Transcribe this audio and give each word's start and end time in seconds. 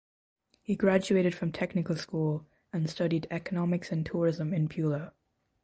He 0.63 0.75
graduated 0.75 1.35
from 1.35 1.51
technical 1.51 1.95
school 1.95 2.47
and 2.73 2.89
studied 2.89 3.27
economics 3.29 3.91
and 3.91 4.03
tourism 4.03 4.51
in 4.51 4.67
Pula. 4.67 5.11